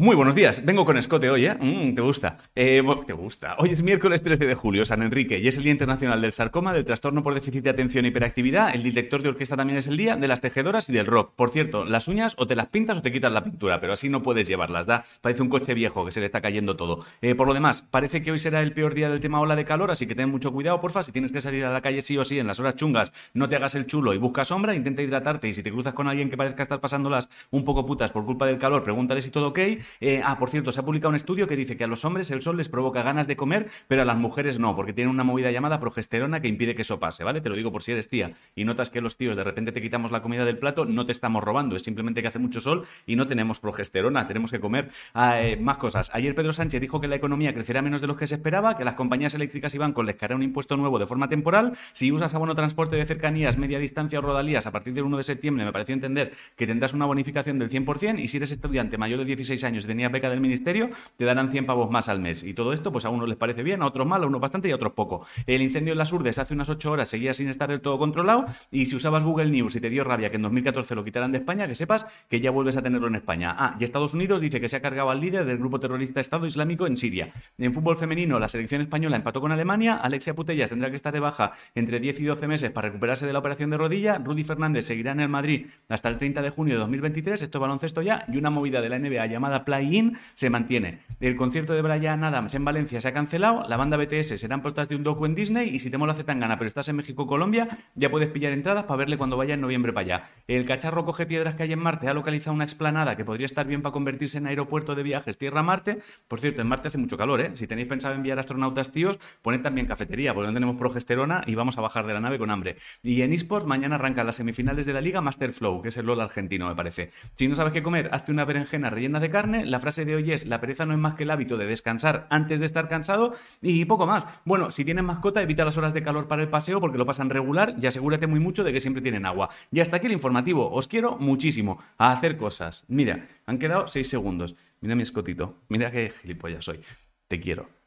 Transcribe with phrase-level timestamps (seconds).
[0.00, 1.54] Muy buenos días, vengo con escote hoy, ¿eh?
[1.60, 2.38] Mm, ¿Te gusta?
[2.54, 3.56] Eh, ¿Te gusta?
[3.58, 6.72] Hoy es miércoles 13 de julio, San Enrique, y es el Día Internacional del Sarcoma,
[6.72, 8.74] del Trastorno por Déficit de Atención e Hiperactividad.
[8.74, 11.34] El director de orquesta también es el día de las tejedoras y del rock.
[11.36, 14.08] Por cierto, las uñas o te las pintas o te quitas la pintura, pero así
[14.08, 15.04] no puedes llevarlas, da.
[15.20, 17.04] Parece un coche viejo que se le está cayendo todo.
[17.20, 19.66] Eh, por lo demás, parece que hoy será el peor día del tema ola de
[19.66, 21.02] calor, así que ten mucho cuidado, porfa.
[21.02, 23.50] Si tienes que salir a la calle sí o sí en las horas chungas, no
[23.50, 26.30] te hagas el chulo y busca sombra, intenta hidratarte y si te cruzas con alguien
[26.30, 29.58] que parezca estar pasándolas un poco putas por culpa del calor, pregúntale si todo ok.
[30.00, 32.30] Eh, ah, por cierto, se ha publicado un estudio que dice que a los hombres
[32.30, 35.24] el sol les provoca ganas de comer, pero a las mujeres no, porque tienen una
[35.24, 37.40] movida llamada progesterona que impide que eso pase, ¿vale?
[37.40, 39.82] Te lo digo por si eres tía y notas que los tíos de repente te
[39.82, 42.86] quitamos la comida del plato, no te estamos robando, es simplemente que hace mucho sol
[43.06, 46.10] y no tenemos progesterona, tenemos que comer ah, eh, más cosas.
[46.12, 48.84] Ayer Pedro Sánchez dijo que la economía crecerá menos de lo que se esperaba, que
[48.84, 51.72] las compañías eléctricas y bancos les caerá un impuesto nuevo de forma temporal.
[51.92, 55.22] Si usas abono transporte de cercanías, media distancia o rodalías a partir del 1 de
[55.22, 59.20] septiembre, me pareció entender que tendrás una bonificación del 100% y si eres estudiante mayor
[59.20, 62.44] de 16 años y tenías beca del ministerio, te dan 100 pavos más al mes.
[62.44, 64.68] Y todo esto, pues a unos les parece bien, a otros mal, a unos bastante
[64.68, 65.26] y a otros poco.
[65.46, 68.46] El incendio en las Urdes hace unas 8 horas seguía sin estar del todo controlado.
[68.70, 71.38] Y si usabas Google News y te dio rabia que en 2014 lo quitaran de
[71.38, 73.54] España, que sepas que ya vuelves a tenerlo en España.
[73.58, 76.46] Ah, y Estados Unidos dice que se ha cargado al líder del grupo terrorista Estado
[76.46, 77.30] Islámico en Siria.
[77.58, 79.96] En fútbol femenino, la selección española empató con Alemania.
[79.96, 83.32] Alexia Putellas tendrá que estar de baja entre 10 y 12 meses para recuperarse de
[83.32, 84.18] la operación de rodilla.
[84.18, 87.42] Rudy Fernández seguirá en el Madrid hasta el 30 de junio de 2023.
[87.42, 88.24] Esto es baloncesto ya.
[88.28, 91.00] Y una movida de la NBA llamada Play-In se mantiene.
[91.20, 94.88] El concierto de Brian Adams en Valencia se ha cancelado, la banda BTS serán portadas
[94.88, 97.68] de un docu en Disney y si te mola gana pero estás en México Colombia,
[97.94, 100.30] ya puedes pillar entradas para verle cuando vaya en noviembre para allá.
[100.48, 103.66] El cacharro coge piedras que hay en Marte ha localizado una explanada que podría estar
[103.66, 105.98] bien para convertirse en aeropuerto de viajes Tierra-Marte.
[106.28, 107.50] Por cierto, en Marte hace mucho calor, ¿eh?
[107.54, 111.78] Si tenéis pensado enviar astronautas tíos, poned también cafetería, porque no tenemos progesterona y vamos
[111.78, 112.76] a bajar de la nave con hambre.
[113.02, 116.06] Y en eSports mañana arrancan las semifinales de la Liga Master Flow, que es el
[116.06, 117.10] LOL argentino, me parece.
[117.34, 119.49] Si no sabes qué comer, hazte una berenjena rellena de carne.
[119.50, 122.26] La frase de hoy es, la pereza no es más que el hábito de descansar
[122.30, 124.26] antes de estar cansado y poco más.
[124.44, 127.30] Bueno, si tienes mascota, evita las horas de calor para el paseo porque lo pasan
[127.30, 129.50] regular y asegúrate muy mucho de que siempre tienen agua.
[129.70, 130.70] Y hasta aquí el informativo.
[130.70, 132.84] Os quiero muchísimo a hacer cosas.
[132.88, 134.54] Mira, han quedado seis segundos.
[134.80, 135.56] Mira mi escotito.
[135.68, 136.80] Mira qué gilipollas soy.
[137.28, 137.79] Te quiero.